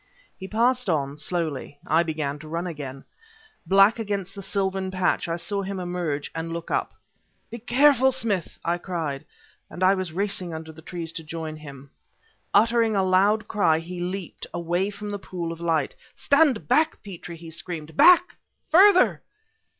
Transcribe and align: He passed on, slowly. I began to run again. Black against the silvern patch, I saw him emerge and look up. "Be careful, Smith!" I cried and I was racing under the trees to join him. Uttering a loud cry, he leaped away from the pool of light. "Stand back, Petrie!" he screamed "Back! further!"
He 0.35 0.47
passed 0.47 0.89
on, 0.89 1.15
slowly. 1.19 1.77
I 1.85 2.01
began 2.01 2.39
to 2.39 2.47
run 2.47 2.65
again. 2.65 3.03
Black 3.67 3.99
against 3.99 4.33
the 4.33 4.41
silvern 4.41 4.89
patch, 4.89 5.27
I 5.27 5.35
saw 5.35 5.61
him 5.61 5.79
emerge 5.79 6.31
and 6.33 6.51
look 6.51 6.71
up. 6.71 6.93
"Be 7.51 7.59
careful, 7.59 8.11
Smith!" 8.11 8.57
I 8.65 8.79
cried 8.79 9.25
and 9.69 9.83
I 9.83 9.93
was 9.93 10.11
racing 10.11 10.55
under 10.55 10.71
the 10.71 10.81
trees 10.81 11.13
to 11.13 11.23
join 11.23 11.55
him. 11.57 11.91
Uttering 12.51 12.95
a 12.95 13.03
loud 13.03 13.47
cry, 13.47 13.77
he 13.77 13.99
leaped 13.99 14.47
away 14.55 14.89
from 14.89 15.11
the 15.11 15.19
pool 15.19 15.51
of 15.51 15.61
light. 15.61 15.93
"Stand 16.15 16.67
back, 16.67 17.03
Petrie!" 17.03 17.37
he 17.37 17.51
screamed 17.51 17.95
"Back! 17.95 18.37
further!" 18.71 19.21